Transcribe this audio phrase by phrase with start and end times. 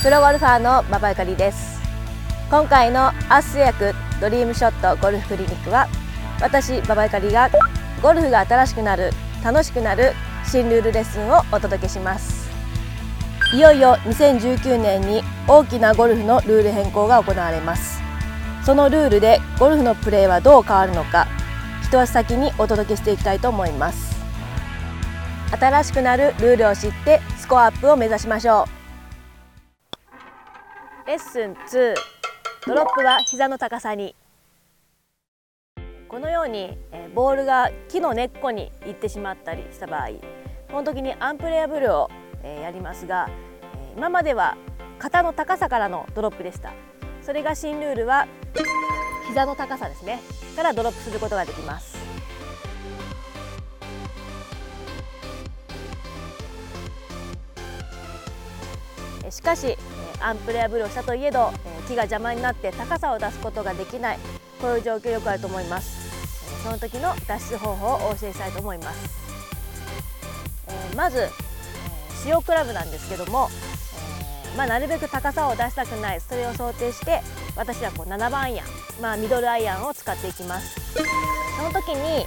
[0.00, 1.80] プロゴルファーの馬場ゆかりです。
[2.48, 5.88] 今回のアース製薬ドリームショットゴルフクリニックは
[6.40, 7.50] 私馬場ゆかりが
[8.00, 9.10] ゴルフが新しくなる
[9.42, 10.12] 楽しくなる
[10.44, 12.48] 新ルールレッスンをお届けします。
[13.52, 18.00] いよいよ2019年に大きなゴルフのルール変更が行われます。
[18.64, 21.26] そのルールでゴルフのプレーはどう変わるのか
[21.82, 24.16] 一足先にお届けしていきたいと思います。
[25.50, 28.77] 新しくなるルールを知ってスコアアップを目指しましょう。
[31.08, 31.94] レッスン2
[32.66, 34.14] ドロップは膝の高さに。
[36.06, 36.76] このように
[37.14, 40.08] ボールが木の根っこに行ってしまったりした場合
[40.70, 42.10] この時にアンプレアブルを
[42.44, 43.30] やりますが
[43.96, 44.58] 今までは
[44.98, 46.74] 肩の高さからのドロップでした。
[47.22, 48.28] それが新ルールは
[49.28, 50.20] 膝の高さですね。
[50.56, 51.96] からドロップすることができます。
[59.30, 59.78] しかし
[60.20, 64.18] アンプレアブルをしたといえどえ木が邪魔になって高さを出すことができない
[64.60, 66.08] こういう状況よくあると思います。
[66.60, 69.18] えその時の脱出方法をお教えしたいと思います。
[70.68, 71.28] えまずえ
[72.22, 73.48] 使用クラブなんですけども
[74.54, 76.20] えまあ、なるべく高さを出したくない。
[76.20, 77.22] それを想定して
[77.54, 78.66] 私はこう7番アイアン、
[79.00, 80.80] まあ、ミドルアイアンを使っていきます。
[81.56, 82.26] その時に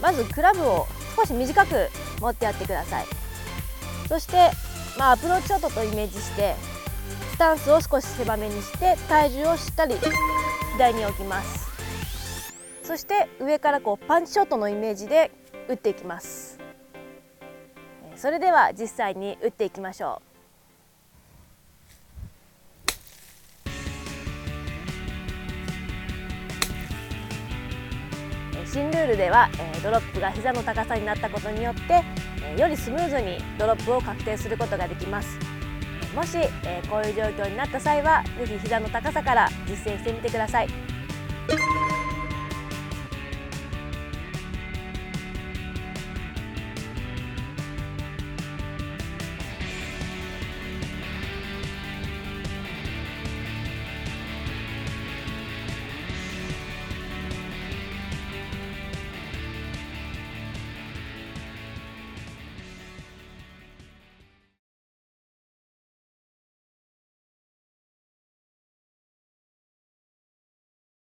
[0.00, 1.88] まずクラブを少し短く
[2.20, 3.06] 持ってやってください。
[4.08, 4.50] そして、
[4.98, 6.56] まあ、アプローチショットとイメージして
[7.32, 9.94] スタンスを少し狭めにして体重をしっかり
[10.76, 11.70] 左に置きます。
[12.82, 15.30] そして上からこうパンチショットのイメージで
[15.68, 16.58] 打っていきます。
[18.16, 20.30] それでは実際に打っていきましょう。
[28.58, 32.02] え新ルールでは、えドロップが膝の高さになったことによって、
[32.44, 35.49] えよりスムーズにドロップを確定することができます。
[36.14, 40.68] もし、えーこういう状況になった際はぜひ膝の高さから実践してみてください。